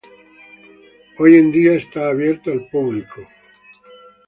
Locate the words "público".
2.69-3.21